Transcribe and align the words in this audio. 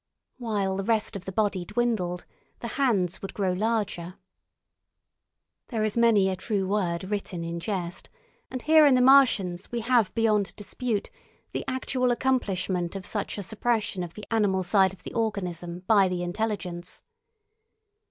While 0.39 0.77
the 0.77 0.83
rest 0.83 1.15
of 1.15 1.25
the 1.25 1.31
body 1.31 1.63
dwindled, 1.63 2.25
the 2.59 2.69
hands 2.69 3.21
would 3.21 3.35
grow 3.35 3.53
larger. 3.53 4.15
There 5.67 5.83
is 5.83 5.95
many 5.95 6.27
a 6.27 6.35
true 6.35 6.67
word 6.67 7.03
written 7.03 7.43
in 7.43 7.59
jest, 7.59 8.09
and 8.49 8.63
here 8.63 8.87
in 8.87 8.95
the 8.95 9.01
Martians 9.03 9.71
we 9.71 9.81
have 9.81 10.11
beyond 10.15 10.55
dispute 10.55 11.11
the 11.51 11.63
actual 11.67 12.09
accomplishment 12.09 12.95
of 12.95 13.05
such 13.05 13.37
a 13.37 13.43
suppression 13.43 14.01
of 14.01 14.15
the 14.15 14.25
animal 14.31 14.63
side 14.63 14.91
of 14.91 15.03
the 15.03 15.13
organism 15.13 15.83
by 15.85 16.07
the 16.07 16.23
intelligence. 16.23 17.03